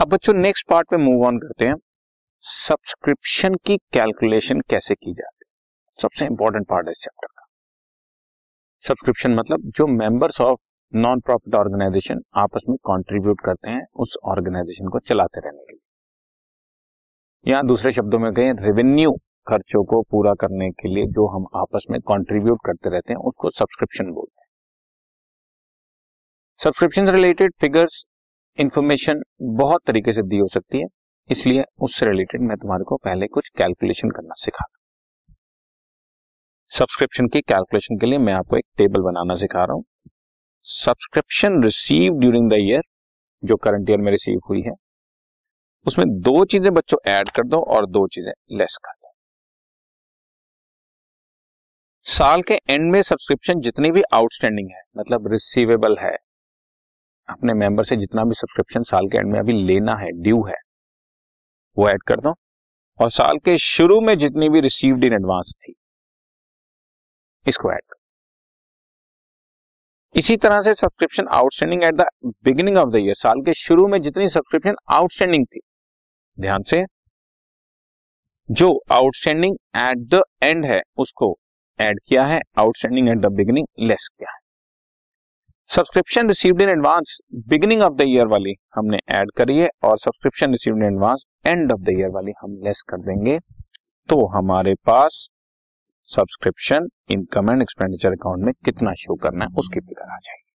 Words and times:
अब 0.00 0.08
बच्चों 0.08 0.34
next 0.34 0.66
part 0.68 0.86
पे 0.90 0.96
मूव 0.96 1.26
ऑन 1.26 1.38
करते 1.38 1.66
हैं। 1.66 1.74
सब्सक्रिप्शन 2.38 3.54
की 3.54 3.76
कैलकुलेशन 3.76 4.60
कैसे 4.60 4.94
की 4.94 5.12
जाती 5.12 5.44
है? 5.46 5.50
सबसे 6.02 6.24
इंपॉर्टेंट 6.24 6.66
पार्ट 6.68 6.86
है 6.86 6.90
इस 6.90 6.98
चैप्टर 6.98 7.26
का। 7.26 7.46
सब्सक्रिप्शन 8.88 9.34
मतलब 9.34 9.60
जो 9.66 9.86
members 9.86 10.40
of 10.40 10.58
non 10.94 11.20
profit 11.20 11.54
organisation 11.54 12.20
आपस 12.42 12.60
में 12.68 12.76
कंट्रीब्यूट 12.76 13.40
करते 13.44 13.70
हैं 13.70 13.82
उस 13.94 14.16
ऑर्गेनाइजेशन 14.24 14.88
को 14.88 14.98
चलाते 14.98 15.40
रहने 15.40 15.64
के 15.64 15.72
लिए। 15.72 17.52
या 17.52 17.62
दूसरे 17.62 17.92
शब्दों 17.92 18.18
में 18.18 18.32
कहें 18.34 18.52
रेवेन्यू 18.52 19.12
खर्चों 19.48 19.84
को 19.84 20.02
पूरा 20.02 20.34
करने 20.34 20.70
के 20.70 20.88
लिए 20.88 21.06
जो 21.06 21.28
हम 21.28 21.46
आपस 21.60 21.84
में 21.90 22.00
कंट्रीब्यूट 22.00 22.58
करते 22.66 22.90
रहते 22.90 23.12
हैं, 23.12 23.20
उसको 23.20 23.50
सब्सक्रिप्शन 23.50 24.12
बोलते 24.12 24.40
हैं। 24.40 24.48
सब्सक्रिप्शन 26.64 27.08
रिलेटेड 27.08 27.52
फिगर्स 27.60 28.04
इंफॉर्मेशन 28.58 29.22
बहुत 29.54 29.82
तरीके 29.86 30.12
से 30.12 30.22
दी 30.24 30.38
हो 30.38 30.46
सकती 30.48 30.78
है, 30.78 30.86
इसलिए 31.30 31.64
उससे 31.80 32.06
रिलेटेड 32.06 32.42
मैं 32.42 32.56
तुम्हारे 32.56 32.84
को 32.84 32.96
पहले 32.98 33.26
कुछ 33.28 33.48
कैलकुलेशन 33.58 34.10
करना 34.10 34.34
सिखा 34.38 34.64
सब्सक्रिप्शन 36.72 37.26
की 37.28 37.40
कैलकुलेशन 37.42 37.98
के 37.98 38.06
लिए 38.06 38.18
मैं 38.20 38.32
आपको 38.34 38.56
एक 38.56 38.64
टेबल 38.78 39.02
बनाना 39.02 39.34
सिखा 39.36 39.60
रहा 39.60 39.74
हूँ। 39.74 39.84
Subscription 40.66 41.62
receive 41.62 42.18
during 42.20 42.50
the 42.50 42.56
year 42.58 42.82
जो 43.42 43.56
करंट 43.58 43.90
ईयर 43.90 43.98
में 43.98 44.10
रिसीव 44.10 44.40
हुई 44.48 44.60
है, 44.62 44.72
उसमें 45.86 46.06
दो 46.20 46.44
चीज़ें 46.46 46.72
बच्चों 46.74 46.98
ऐड 47.10 47.28
कर 47.36 47.48
दो 47.48 47.60
और 47.74 47.86
दो 47.88 48.06
चीज़ें 48.08 48.32
लेस 48.52 48.78
कर 48.84 48.92
दो। 48.92 49.12
साल 52.06 52.42
के 52.42 52.54
एंड 52.70 52.90
में 52.92 53.00
सब्सक्रिप्शन 53.02 53.60
जितनी 53.60 53.90
भी 53.90 54.02
आउटस्टैंडिंग 54.14 54.70
है 54.70 54.82
मतलब 54.98 55.32
रिसीवेबल 55.32 55.96
है 56.00 56.16
अपने 57.30 57.54
मेंबर 57.56 57.84
से 57.84 57.96
जितना 57.96 58.24
भी 58.24 58.34
सब्सक्रिप्शन 58.34 58.82
साल 58.84 59.06
के 59.08 59.18
एंड 59.18 59.32
में 59.32 59.38
अभी 59.40 59.52
लेना 59.64 59.96
है 59.98 60.10
ड्यू 60.22 60.42
है, 60.44 60.54
वो 61.76 61.88
ऐड 61.88 62.02
कर 62.08 62.20
दो। 62.20 62.34
और 63.00 63.10
साल 63.12 63.38
के 63.38 63.56
शुरू 63.60 64.00
में 64.00 64.16
जितनी 64.18 64.48
भी 64.48 64.60
रिसीव्ड 64.60 65.04
इन 65.04 65.12
एडवांस 65.14 65.54
थी, 65.58 65.74
इसको 67.46 67.72
ऐड 67.72 67.80
कर 67.82 67.98
इसी 70.14 70.36
तरह 70.36 70.60
से 70.60 70.72
subscription 70.74 71.26
outstanding 71.32 71.82
at 71.84 71.94
the 71.94 72.04
beginning 72.44 72.76
of 72.78 72.88
the 72.90 72.98
year 72.98 73.14
साल 73.16 73.40
के 73.42 73.52
शुरू 73.56 73.86
में 73.88 74.00
जितनी 74.02 74.28
सब्सक्रिप्शन 74.28 74.76
आउटस्टैंडिंग 74.92 75.46
थी, 75.46 75.60
ध्यान 76.38 76.62
से, 76.62 76.84
जो 78.48 78.70
आउटस्टैंडिंग 78.92 79.56
एट 79.78 80.06
द 80.10 80.22
एंड 80.42 80.64
है, 80.66 80.80
उसको 80.96 81.36
ऐड 81.78 82.00
किया 82.00 82.24
है 82.24 82.40
outstanding 82.58 83.08
at 83.08 83.18
the 83.18 83.32
beginning 83.34 83.66
less 83.80 84.08
किया 84.10 84.30
है। 84.30 84.39
Subscription 85.70 86.28
received 86.28 86.62
in 86.62 86.68
advance 86.68 87.10
beginning 87.48 87.82
of 87.82 87.92
the 87.94 88.04
year 88.04 88.26
वाली 88.26 88.54
हमने 88.76 88.98
ऐड 89.14 89.30
करी 89.38 89.58
है 89.58 89.68
और 89.84 89.98
subscription 89.98 90.50
received 90.50 90.78
in 90.78 90.84
advance 90.84 91.24
end 91.46 91.72
of 91.72 91.80
the 91.80 91.90
year 91.90 92.08
वाली 92.14 92.32
हम 92.40 92.56
लेस 92.64 92.80
कर 92.88 92.96
देंगे। 93.02 93.38
तो 94.08 94.16
हमारे 94.28 94.74
पास 94.86 95.18
subscription 96.08 96.88
income 97.12 97.50
and 97.50 97.62
expenditure 97.62 98.12
account 98.12 98.44
में 98.44 98.52
कितना 98.64 98.94
शो 98.94 99.14
करना 99.16 99.44
है, 99.44 99.50
उसकी 99.58 99.80
फिगर 99.80 100.02
आ 100.04 100.16
जाएगी। 100.16 100.50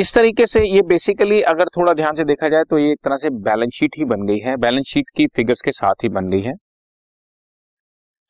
इस 0.00 0.12
तरीके 0.14 0.46
से 0.46 0.64
ये 0.66 0.82
बेसिकली 0.84 1.40
अगर 1.52 1.68
थोड़ा 1.76 1.92
ध्यान 1.92 2.16
से 2.16 2.24
देखा 2.24 2.48
जाए 2.48 2.64
तो 2.70 2.78
ये 2.78 2.90
एक 2.92 2.98
तरह 3.04 3.16
से 3.18 3.30
बैलेंस 3.42 3.72
शीट 3.74 3.98
ही 3.98 4.04
बन 4.06 4.26
गई 4.26 4.38
है। 4.40 4.56
बैलेंस 4.58 4.86
शीट 4.86 5.10
की 5.16 5.26
फिगर्स 5.36 5.60
के 5.60 5.72
साथ 5.72 6.04
ही 6.04 6.08
बन 6.10 6.28
गई 6.30 6.42
है। 6.42 6.54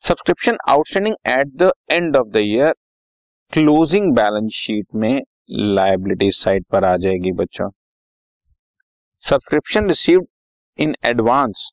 Subscription 0.03 0.57
outstanding 0.69 1.15
at 1.29 1.47
the 1.63 1.71
end 1.91 2.17
of 2.17 2.27
the 2.29 2.39
year 2.41 2.73
closing 3.53 4.05
balance 4.15 4.51
sheet 4.55 4.85
में 4.95 5.21
लाइबिलिटी 5.75 6.29
साइड 6.31 6.65
पर 6.71 6.85
आ 6.85 6.95
जाएगी 6.97 7.31
बच्चों। 7.39 7.69
Subscription 9.23 9.87
received 9.87 10.27
in 10.79 10.95
advance 11.05 11.63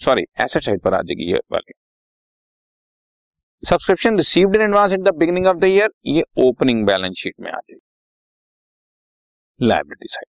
sorry 0.00 0.22
asset 0.42 0.62
side 0.62 0.80
पर 0.82 0.94
आ 0.94 1.00
जाएगी 1.00 1.30
ये 1.30 1.38
वाली। 1.52 1.72
Subscription 3.62 4.16
received 4.16 4.56
in 4.56 4.62
advance 4.62 4.92
at 4.92 5.00
the 5.00 5.14
beginning 5.18 5.46
of 5.46 5.56
the 5.56 5.64
year 5.64 5.90
ये 6.06 6.22
ओपनिंग 6.46 6.86
बैलेंस 6.86 7.16
शीट 7.18 7.34
में 7.40 7.50
आ 7.50 7.56
जाएगी। 7.56 7.80
लाइबिलिटी 9.60 10.08
साइड 10.08 10.28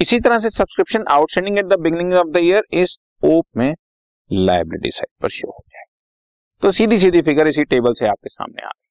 इसी 0.00 0.20
तरह 0.20 0.38
से 0.38 0.50
subscription 0.50 1.04
outstanding 1.10 1.58
at 1.58 1.66
the 1.66 1.78
beginning 1.80 2.14
of 2.14 2.28
the 2.28 2.42
year 2.42 2.62
इस 2.82 2.96
ओप 3.24 3.46
में 3.56 3.72
लाइबिलिटी 4.30 4.90
साइड 4.90 5.22
पर 5.22 5.28
शो 5.30 5.48
हो 5.48 5.62
जाएगी 5.66 5.77
तो 6.62 6.70
सीधी 6.70 6.98
सीधी 6.98 7.22
फिगर 7.22 7.48
इसी 7.48 7.64
टेबल 7.64 7.92
से 7.92 8.08
आपके 8.08 8.28
सामने 8.28 8.62
आ 8.62 8.68
गई। 8.68 8.90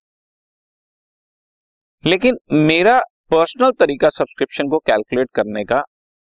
लेकिन 2.09 2.37
मेरा 2.51 3.01
पर्सनल 3.31 3.71
तरीका 3.71 4.09
सब्सक्रिप्शन 4.09 4.69
को 4.69 4.79
कैलकुलेट 4.79 5.29
करने 5.35 5.63
का, 5.63 5.83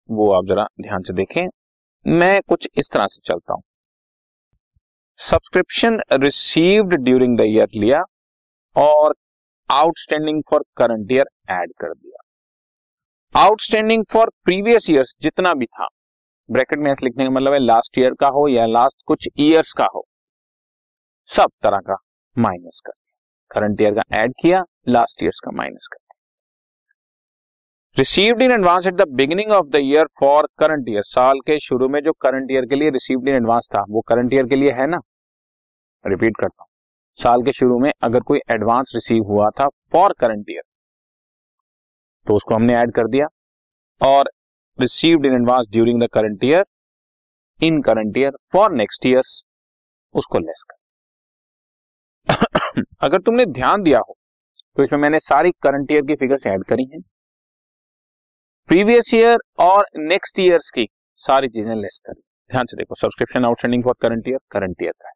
वो 0.09 0.31
आप 0.31 0.45
जरा 0.45 0.67
ध्यान 0.81 1.01
से 1.01 1.13
देखें। 1.13 1.47
मैं 2.05 2.41
कुछ 2.41 2.69
इस 2.77 2.89
तरह 2.93 3.07
से 3.07 3.21
चलता 3.25 3.53
हूँ। 3.53 3.63
Subscription 5.19 6.01
received 6.13 6.95
during 6.95 7.37
the 7.37 7.41
year 7.45 7.67
लिया 7.75 8.03
और 8.75 9.15
outstanding 9.69 10.43
for 10.49 10.63
current 10.77 11.11
year 11.11 11.25
add 11.51 11.71
कर 11.81 11.89
दिया। 11.89 12.23
आउटस्टैंडिंग 13.35 14.05
फॉर 14.11 14.31
प्रीवियस 14.43 14.89
ईयर्स 14.89 15.15
जितना 15.21 15.53
भी 15.53 15.65
था, 15.65 15.87
ब्रैकेट 16.49 16.79
में 16.79 16.91
ऐसे 16.91 17.05
लिखने 17.05 17.23
का 17.23 17.29
मतलब 17.29 17.53
है 17.53 17.59
लास्ट 17.59 17.99
ईयर 17.99 18.13
का 18.13 18.27
हो 18.27 18.47
या 18.47 18.65
लास्ट 18.65 18.97
कुछ 19.05 19.29
ईयर्स 19.39 19.73
का 19.73 19.87
हो। 19.95 20.07
सब 21.33 21.49
तरह 21.63 21.79
का 21.79 21.95
माइनस 22.35 22.81
कर 22.85 22.91
दिया। 22.91 23.11
करंट 23.51 23.81
ईयर 23.81 23.93
का 23.93 24.17
ऐड 24.17 24.33
किया 24.41 24.63
लास्ट 24.87 25.23
ईयर्स 25.23 25.39
का 25.39 25.51
माइनस 25.51 25.87
कर 25.91 25.97
received 27.97 28.41
in 28.41 28.51
advance 28.51 28.87
at 28.87 28.93
the 28.93 29.07
beginning 29.15 29.51
of 29.51 29.65
the 29.67 29.79
year 29.81 30.05
for 30.19 30.47
current 30.59 30.89
year 30.89 31.03
साल 31.05 31.39
के 31.47 31.57
शुरू 31.59 31.87
में 31.89 31.99
जो 32.03 32.11
करंट 32.21 32.51
ईयर 32.51 32.65
के 32.65 32.75
लिए 32.75 32.89
रिसीव्ड 32.89 33.27
इन 33.29 33.35
एडवांस 33.35 33.67
था, 33.75 33.83
वो 33.83 34.01
करंट 34.01 34.33
ईयर 34.33 34.47
के 34.47 34.55
लिए 34.55 34.71
है 34.71 34.87
ना? 34.87 34.97
रिपीट 36.05 36.37
करता 36.39 36.63
हूँ। 36.63 36.69
साल 37.19 37.43
के 37.43 37.53
शुरू 37.53 37.77
में 37.79 37.91
अगर 38.03 38.19
कोई 38.21 38.39
एडवांस 38.55 38.91
रिसीव 38.95 39.23
हुआ 39.23 39.49
था 39.59 39.67
फॉर 39.93 40.13
करंट 40.19 40.49
ईयर 40.49 40.63
तो 42.27 42.35
उसको 42.35 42.55
हमने 42.55 42.75
ऐड 42.75 42.93
कर 42.95 43.07
दिया। 43.07 43.27
और 44.01 44.31
received 44.79 45.25
in 45.25 45.33
advance 45.33 45.67
during 45.71 46.01
the 46.03 46.07
current 46.13 46.43
year 46.43 46.65
in 47.59 47.81
current 47.81 48.17
year 48.17 48.37
for 48.53 48.71
next 48.73 49.05
year 49.05 49.21
उसको 50.15 50.39
लेस 50.39 50.63
कर 50.69 50.75
अगर 52.75 53.21
तुमने 53.21 53.45
ध्यान 53.47 53.81
दिया 53.83 53.99
हो 53.99 54.15
तो 54.77 54.83
इसमें 54.83 54.99
मैंने 54.99 55.19
सारी 55.21 55.51
करंट 55.63 55.91
ईयर 55.91 56.01
की 56.01 56.15
फिगर्स 56.15 56.45
ऐड 56.47 56.63
करी 56.65 56.83
हैं। 56.93 57.01
प्रीवियस 58.69 59.13
ईयर 59.13 59.37
और 59.61 59.85
नेक्स्ट 59.99 60.39
ईयर्स 60.39 60.69
की 60.69 60.87
सारी 61.21 61.47
चीज़ें 61.49 61.75
लेस 61.75 61.99
कर 62.05 62.13
ध्यान 62.13 62.65
से 62.65 62.77
देखो 62.77 62.95
subscription 62.95 63.45
outstanding 63.45 63.83
for 63.83 63.93
current 64.01 64.27
year 64.27 64.39
current 64.51 64.81
year 64.83 64.91
का 64.93 65.07
है। 65.07 65.13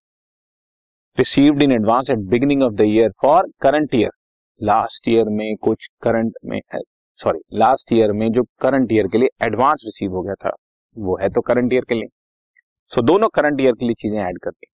Received 1.17 1.63
in 1.63 1.71
advance 1.71 2.09
at 2.09 2.19
beginning 2.29 2.63
of 2.63 2.73
the 2.73 2.85
year 2.87 3.11
for 3.21 3.49
current 3.61 3.95
year 3.95 4.11
last 4.61 5.07
year 5.09 5.29
में 5.31 5.55
कुछ 5.61 5.87
करंट 6.03 6.33
में 6.45 6.59
सॉरी 7.19 7.39
लास्ट 7.59 7.93
ईयर 7.93 8.11
में 8.13 8.31
जो 8.31 8.43
करंट 8.61 8.91
ईयर 8.91 9.07
के 9.07 9.17
लिए 9.17 9.45
एडवांस 9.45 9.81
रिसीव 9.85 10.15
हो 10.15 10.21
गया 10.21 10.35
था 10.45 10.51
वो 10.97 11.17
है 11.21 11.29
तो 11.29 11.41
करंट 11.41 11.73
ईयर 11.73 11.85
के 11.89 11.95
लिए। 11.95 12.07
सो 12.91 13.01
so, 13.01 13.07
दोनों 13.07 13.27
करंट 13.29 13.61
ईयर 13.61 13.73
के 13.73 13.85
लिए 13.85 13.95
चीज़ें 14.01 14.19
ऐड 14.19 14.37
कर 14.43 14.51
दी। 14.51 14.67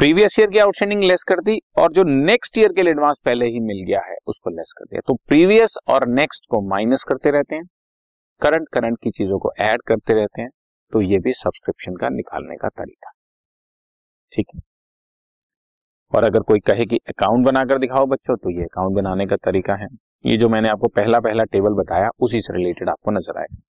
प्रीवियस 0.00 0.38
ईयर 0.38 0.50
की 0.50 0.58
आउटस्टैंडिंग 0.58 1.02
लेस 1.02 1.22
कर 1.22 1.40
दी 1.40 1.58
और 1.78 1.92
जो 1.92 2.02
नेक्स्ट 2.04 2.58
ईयर 2.58 2.72
के 2.72 2.82
लिए 2.82 2.90
एडवांस 2.90 3.16
पहले 3.24 3.46
ही 3.46 3.60
मिल 3.60 3.82
गया 3.86 4.00
है, 4.00 4.16
उसको 4.26 4.50
लेस 4.50 4.72
कर 4.78 4.84
दिया। 4.84 5.00
तो 5.06 5.14
प्रीवियस 5.28 5.74
और 5.88 6.06
नेक्स्ट 6.08 6.46
को 6.50 6.60
माइनस 6.68 7.04
करते 7.08 7.30
रहते 7.30 7.54
हैं। 7.54 7.64
करंट 8.42 8.68
करंट 8.68 8.98
की 9.02 9.10
चीज़ों 9.10 9.38
को 9.38 9.52
ऐड 9.62 9.82
करते 9.86 10.14
रहते 10.14 10.42
हैं। 10.42 10.48
तो 10.92 11.00
ये 11.02 11.18
भी 11.18 11.32
सब्सक्रिप्शन 11.32 11.96
का 11.96 12.08
निकालने 12.08 12.56
का 12.56 12.68
तरीका। 12.68 13.10
ठीक 14.32 14.46
है? 14.54 14.60
और 16.12 16.24
अगर 16.24 16.40
कोई 16.40 16.60
कहे 16.60 16.86
कि 16.86 16.98
अकाउंट 17.08 17.46
बनाकर 17.46 17.78
दिखाओ 17.78 18.06
बच्चों 18.06 18.36
तो 18.36 18.50
ये 18.50 18.64
अकाउंट 18.64 18.96
बनाने 18.96 19.26
का 19.26 19.36
तरीका 19.36 19.74
है। 19.74 19.86
ये 20.24 20.36
जो 20.36 20.48
मैंने 20.48 20.68
आपको 20.68 20.88
पहला 20.90 21.20
पहला 21.20 21.44
टेबल 21.44 21.74
बताया, 21.74 22.08
उसी 22.20 22.40
से 22.40 22.56
रिलेटेड 22.56 22.88
आपको 22.88 23.10
नज़र 23.10 23.38
आएगा। 23.38 23.60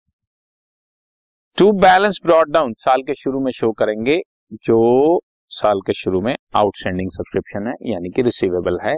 टू 1.58 1.70
बैलेंस 1.80 2.20
ब्रॉड 2.26 2.52
डाउन 2.52 2.72
साल 2.78 3.02
के 3.02 3.14
शुरू 3.14 3.40
में 3.40 3.52
शो 3.52 3.70
करेंगे, 3.72 4.18
जो 4.54 5.20
साल 5.52 5.80
के 5.80 5.92
शुरू 5.92 6.20
में 6.20 6.36
आउटस्टैंडिंग 6.56 7.10
सब्सक्रिप्शन 7.10 7.66
है, 7.66 7.92
यानी 7.92 8.10
कि 8.10 8.22
रिसीवेबल 8.22 8.80
है, 8.80 8.96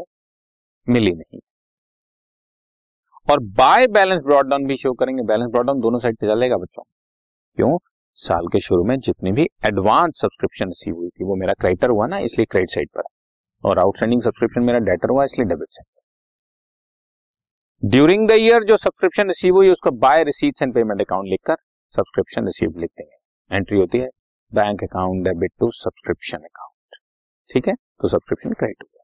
मिली 0.89 1.13
नहीं। 1.13 1.41
और 3.31 3.41
बाय 3.41 3.87
बैलेंस 3.87 4.23
ब्रॉडडाउन 4.23 4.67
भी 4.67 4.77
शो 4.77 4.93
करेंगे। 4.93 5.23
बैलेंस 5.23 5.51
ब्रॉडडाउन 5.51 5.81
दोनों 5.81 5.99
साइड 5.99 6.17
पे 6.17 6.27
चलेगा 6.27 6.57
बच्चों। 6.57 6.83
क्यों? 7.57 7.79
साल 8.15 8.47
के 8.53 8.61
शुरू 8.61 8.85
में 8.85 8.99
जितनी 8.99 9.33
भी 9.33 9.43
एडवांस 9.43 10.21
सब्सक्रिप्शन 10.21 10.69
रिसीव 10.69 10.95
हुई 10.95 11.09
थी, 11.09 11.25
वो 11.25 11.37
मेरा 11.37 11.53
क्रेडिटर 11.53 11.91
हुआ 11.91 12.07
ना, 12.07 12.19
इसलिए 12.19 12.45
क्रेडिट 12.45 12.69
साइड 12.69 12.89
पर। 12.89 13.03
और 13.65 13.79
आउटस्टैंडिंग 13.79 14.23
सब्सक्रिप्शन 14.23 14.63
मेरा 14.63 14.79
डेटर 14.79 15.11
हुआ, 15.11 15.25
इसलिए 15.25 15.45
डेबिट 15.45 15.69
साइड 15.71 15.87
पर। 15.87 15.95
ड्यूरिंग 17.89 18.29
द 18.29 18.31
ईयर 18.31 18.65
जो 18.65 18.77
सब्सक्रिप्शन 18.77 19.27
रिसीव 19.27 19.55
हुई, 19.55 19.71
उसको 19.71 19.91
by 19.91 20.25
receipts 20.25 20.63
and 20.63 20.75
payment 20.75 21.01
account 21.01 21.27
लिखकर 21.27 21.57
सब्सक्रिप्शन 21.97 22.47
रिसीव 22.47 22.79
लिख 22.79 22.91
देंगे। 22.91 23.57
एंट्री 23.57 23.79
होती 23.79 23.99
है। 23.99 24.09
Bank 24.55 24.83
account 24.83 25.25
debit 25.25 25.53
to 25.61 25.71
subscription 25.75 26.39
account 26.39 26.97
ठीक 27.51 27.69
है? 27.69 27.75
तो 27.75 28.09
सब्सक्रिप्शन 28.09 28.53
क्रेडिट 28.53 28.83
हो 28.83 28.87
गया। 28.87 29.03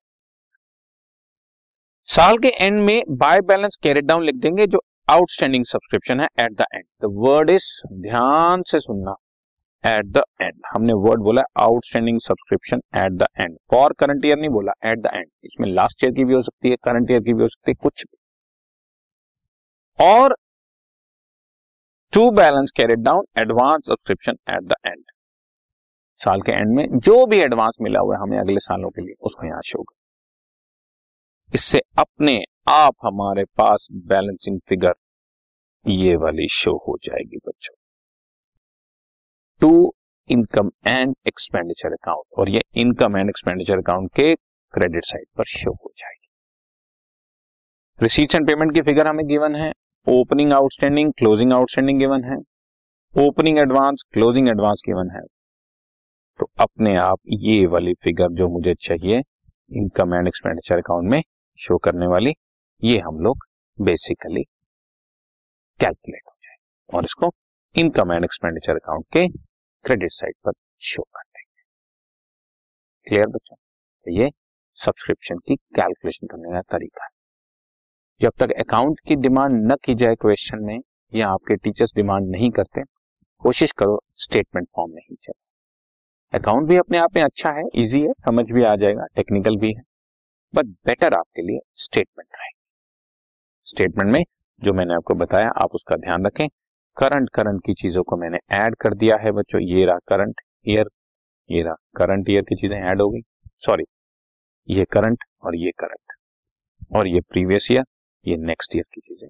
साल 2.08 2.38
के 2.38 2.48
एंड 2.64 2.80
में 2.84 3.02
बाय 3.18 3.40
बैलेंस 3.48 3.78
कैरेट 3.82 4.04
डाउन 4.04 4.24
लिख 4.24 4.34
देंगे, 4.36 4.66
जो 4.66 4.80
आउटस्टैंडिंग 5.08 5.64
सब्सक्रिप्शन 5.66 6.20
है 6.20 6.26
at 6.40 6.52
the 6.52 6.64
end 6.74 6.84
the 7.02 7.08
word 7.18 7.50
is 7.50 7.66
ध्यान 8.02 8.62
से 8.66 8.78
सुनना 8.80 9.14
एट 9.84 10.06
द 10.08 10.22
एंड 10.42 10.60
हमने 10.66 10.92
वर्ड 11.04 11.20
बोला 11.22 11.42
outstanding 11.60 12.18
subscription 12.20 12.80
at 13.02 13.12
the 13.12 13.26
end 13.40 13.56
for 13.70 13.92
current 14.00 14.24
year 14.26 14.36
नहीं 14.38 14.50
बोला 14.50 14.72
एट 14.90 14.98
द 14.98 15.10
एंड 15.14 15.26
इसमें 15.44 15.68
लास्ट 15.70 16.04
ईयर 16.04 16.12
की 16.14 16.24
भी 16.24 16.34
हो 16.34 16.42
सकती 16.42 16.70
है 16.70 16.76
करंट 16.84 17.10
ईयर 17.10 17.20
की 17.20 17.34
भी 17.34 17.42
हो 17.42 17.48
सकती 17.48 17.70
है, 17.70 17.74
कुछ 17.74 18.04
भी। 18.04 18.16
और 19.98 20.34
to 22.12 22.30
balance 22.32 22.72
carried 22.76 22.98
down 23.00 23.24
advance 23.40 23.86
subscription 23.86 24.36
at 24.50 24.62
the 24.64 24.74
end 24.86 25.02
साल 26.20 26.40
के 26.40 26.52
एंड 26.52 26.74
में 26.76 26.98
जो 26.98 27.24
भी 27.26 27.38
एडवांस 27.40 27.76
मिला 27.82 28.00
हुआ 28.00 28.16
है 28.16 28.22
हमें 28.22 28.38
अगले 28.38 28.60
सालों 28.60 28.90
के 28.90 29.02
लिए, 29.02 29.14
उसको 29.20 29.46
यहाँ 29.46 29.60
शो 29.64 29.82
कर। 29.82 29.94
इससे 31.52 31.80
अपने 31.98 32.36
आप 32.68 32.94
हमारे 33.04 33.44
पास 33.58 33.86
बैलेंसिंग 34.08 34.58
फिगर 34.68 34.94
ये 35.86 36.16
वाली 36.16 36.48
शो 36.50 36.76
हो 36.88 36.96
जाएगी 37.04 37.36
बच्चों। 37.38 37.74
To 39.60 39.92
income 40.30 40.70
and 40.86 41.14
expenditure 41.26 41.92
account 41.92 42.38
और 42.38 42.48
ये 42.48 42.60
इनकम 42.76 43.16
एंड 43.16 43.28
एक्सपेंडिचर 43.28 43.78
अकाउंट 43.78 44.10
के 44.16 44.34
क्रेडिट 44.74 45.04
साइड 45.04 45.26
पर 45.38 45.44
शो 45.46 45.72
हो 45.72 45.90
जाएगी। 45.96 46.28
रिसीट्स 47.98 48.34
एंड 48.34 48.46
पेमेंट 48.46 48.74
की 48.74 48.82
फिगर 48.82 49.06
हमें 49.06 49.26
गिवन 49.28 49.54
है 49.54 49.72
opening 50.06 50.52
outstanding 50.52 51.12
closing 51.12 51.52
outstanding 51.52 51.98
given 51.98 52.24
है 52.24 52.36
opening 53.14 53.58
advance 53.58 54.04
closing 54.12 54.48
advance 54.48 54.82
given 54.86 55.10
है। 55.10 55.22
तो 56.40 56.50
अपने 56.60 56.94
आप 56.96 57.18
ये 57.28 57.66
वाली 57.66 57.92
फिगर 57.94 58.28
जो 58.32 58.48
मुझे 58.48 58.74
चाहिए 58.74 59.16
इनकम 59.70 60.14
एंड 60.14 60.26
एक्सपेंडिचर 60.26 60.78
अकाउंट 60.78 61.12
में 61.12 61.22
शो 61.58 61.76
करने 61.78 62.06
वाली, 62.06 62.32
ये 62.84 62.98
हम 62.98 63.18
लोग 63.18 63.44
बेसिकली 63.78 64.42
कैलकुलेट 65.80 66.22
हो 66.26 66.34
जाए 66.42 66.56
और 66.96 67.04
इसको 67.04 67.30
इनकम 67.76 68.12
एंड 68.12 68.24
एक्सपेंडिचर 68.24 68.76
अकाउंट 68.76 69.04
के 69.12 69.26
क्रेडिट 69.84 70.10
साइड 70.10 70.34
पर 70.44 70.52
शो 70.80 71.02
कर 71.02 71.22
देंगे। 71.22 71.62
क्लियर 73.06 73.26
बच्चों? 73.26 73.56
तो 73.56 74.10
ये 74.10 74.30
सब्सक्रिप्शन 74.78 75.38
की 75.38 75.56
कैलकुलेशन 75.56 76.26
करने 76.26 76.52
का 76.52 76.60
तरीका 76.60 77.04
है। 77.04 77.10
जब 78.20 78.32
तक 78.38 78.52
अकाउंट 78.60 79.00
की 79.00 79.16
डिमांड 79.16 79.72
न 79.72 79.76
की 79.84 79.94
जाए 79.94 80.14
क्वेश्चन 80.14 80.64
में, 80.64 80.78
या 81.14 81.28
आपके 81.28 81.56
टीचर्स 81.56 81.94
डिमांड 81.96 82.30
नहीं 82.30 82.50
करते, 82.50 82.82
कोशिश 83.42 83.72
करो 83.72 84.02
स्टेटमेंट 84.14 84.68
फॉर्म 84.76 84.92
में 84.92 85.02
ही 85.10 85.16
चलो 85.22 85.40
अकाउंट 86.32 86.68
भी 86.68 86.76
अपने 86.76 86.98
आप 86.98 87.16
में 87.16 87.22
अच्छा 87.22 87.52
है 87.52 87.62
इजी 87.74 88.00
है, 88.00 88.12
समझ 88.20 88.44
भी 88.46 88.64
आ 88.64 88.74
जाएगा 88.76 89.06
टेक्निकल 89.16 89.56
भी 89.58 89.68
है 89.68 89.82
बट 90.54 90.66
बेटर 90.86 91.14
आपके 91.14 91.42
लिए 91.42 91.60
स्टेटमेंट 91.76 92.28
रहेगी 92.30 92.58
स्टेटमेंट 93.66 94.12
में 94.12 94.22
जो 94.62 94.72
मैंने 94.72 94.94
आपको 94.94 95.14
बताया, 95.14 95.48
आप 95.48 95.74
उसका 95.74 95.96
ध्यान 95.98 96.26
रखें। 96.26 96.46
करंट 96.96 97.28
करंट 97.34 97.60
की 97.66 97.74
चीज़ों 97.74 98.02
को 98.02 98.16
मैंने 98.16 98.38
ऐड 98.54 98.74
कर 98.76 98.94
दिया 98.94 99.16
है 99.20 99.30
बच्चों। 99.32 99.60
ये 99.62 99.84
रहा 99.86 99.98
करंट 100.08 100.40
ईयर 100.68 100.88
ये 101.50 101.62
रहा 101.62 101.74
करंट 101.96 102.28
ईयर 102.30 102.42
की 102.42 102.56
चीज़ें 102.56 102.76
ऐड 102.78 103.00
हो 103.02 103.08
गई। 103.10 103.20
सॉरी 103.62 103.84
ये 104.68 104.84
करंट 104.92 105.24
और 105.42 105.56
ये 105.56 105.70
करंट 105.78 106.12
और 106.96 107.08
ये 107.08 107.20
प्रीवियस 107.30 107.68
ईयर 107.72 107.84
ये 108.24 108.36
नेक्स्ट 108.46 108.76
ईयर 108.76 108.84
की 108.94 109.00
चीज़ें। 109.00 109.28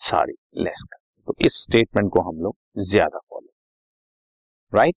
सारी 0.00 0.34
लेस 0.58 0.82
कर 0.84 0.98
तो 1.28 1.34
इस 1.40 1.62
स्टेटमेंट 1.62 2.10
को 2.12 2.20
हम 2.22 2.42
लोग 2.42 2.56
ज़्यादा 2.86 3.18
follow 3.20 3.48
right 4.72 4.96